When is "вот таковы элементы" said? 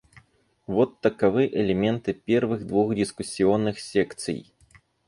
0.65-2.15